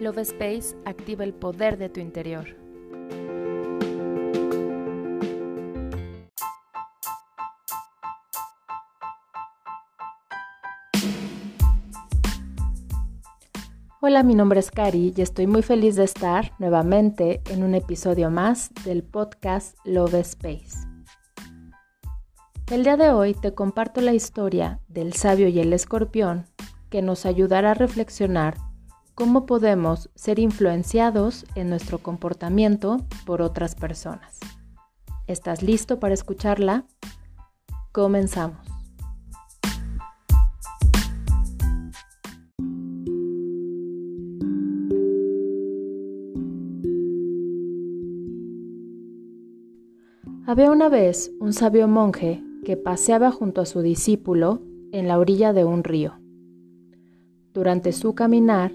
[0.00, 2.56] Love Space activa el poder de tu interior.
[14.00, 18.30] Hola, mi nombre es Cari y estoy muy feliz de estar nuevamente en un episodio
[18.30, 20.88] más del podcast Love Space.
[22.70, 26.46] El día de hoy te comparto la historia del sabio y el escorpión
[26.88, 28.69] que nos ayudará a reflexionar
[29.20, 34.40] cómo podemos ser influenciados en nuestro comportamiento por otras personas.
[35.26, 36.86] ¿Estás listo para escucharla?
[37.92, 38.66] Comenzamos.
[50.46, 55.52] Había una vez un sabio monje que paseaba junto a su discípulo en la orilla
[55.52, 56.18] de un río.
[57.52, 58.72] Durante su caminar,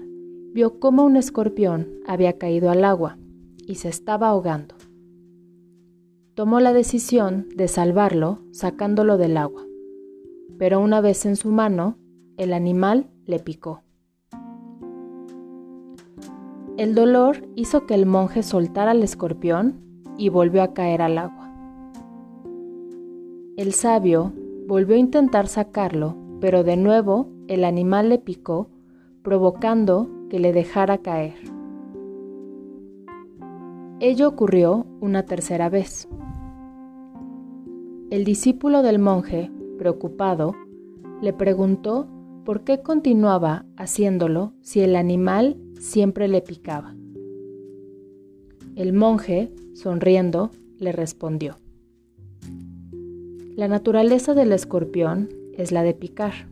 [0.56, 3.18] vio cómo un escorpión había caído al agua
[3.66, 4.74] y se estaba ahogando.
[6.34, 9.66] Tomó la decisión de salvarlo sacándolo del agua,
[10.56, 11.98] pero una vez en su mano,
[12.38, 13.82] el animal le picó.
[16.78, 19.74] El dolor hizo que el monje soltara al escorpión
[20.16, 21.52] y volvió a caer al agua.
[23.58, 24.32] El sabio
[24.66, 28.70] volvió a intentar sacarlo, pero de nuevo el animal le picó,
[29.22, 31.34] provocando que le dejara caer.
[34.00, 36.08] Ello ocurrió una tercera vez.
[38.10, 40.54] El discípulo del monje, preocupado,
[41.22, 42.06] le preguntó
[42.44, 46.94] por qué continuaba haciéndolo si el animal siempre le picaba.
[48.76, 51.56] El monje, sonriendo, le respondió,
[53.56, 56.48] La naturaleza del escorpión es la de picar,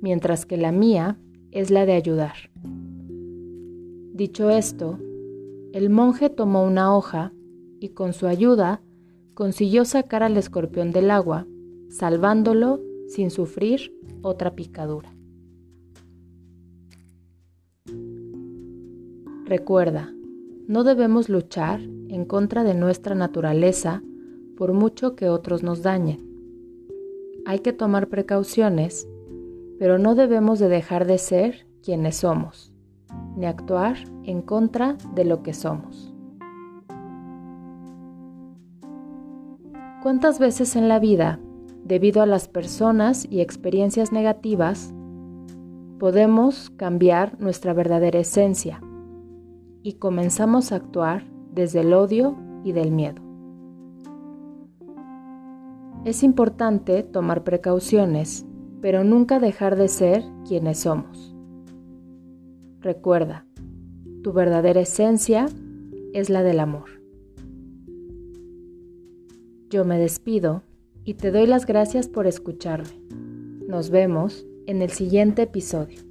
[0.00, 1.18] mientras que la mía
[1.54, 2.34] es la de ayudar.
[4.12, 4.98] Dicho esto,
[5.72, 7.32] el monje tomó una hoja
[7.80, 8.82] y con su ayuda
[9.34, 11.46] consiguió sacar al escorpión del agua,
[11.88, 15.14] salvándolo sin sufrir otra picadura.
[19.44, 20.12] Recuerda,
[20.66, 24.02] no debemos luchar en contra de nuestra naturaleza
[24.56, 26.20] por mucho que otros nos dañen.
[27.46, 29.06] Hay que tomar precauciones
[29.78, 32.72] pero no debemos de dejar de ser quienes somos,
[33.36, 36.14] ni actuar en contra de lo que somos.
[40.02, 41.40] ¿Cuántas veces en la vida,
[41.82, 44.92] debido a las personas y experiencias negativas,
[45.98, 48.82] podemos cambiar nuestra verdadera esencia
[49.82, 53.22] y comenzamos a actuar desde el odio y del miedo?
[56.04, 58.44] Es importante tomar precauciones
[58.84, 61.34] pero nunca dejar de ser quienes somos.
[62.80, 63.46] Recuerda,
[64.22, 65.46] tu verdadera esencia
[66.12, 66.90] es la del amor.
[69.70, 70.64] Yo me despido
[71.02, 73.00] y te doy las gracias por escucharme.
[73.66, 76.02] Nos vemos en el siguiente episodio.